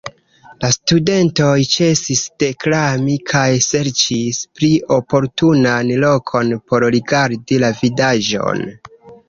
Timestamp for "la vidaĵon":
7.69-8.69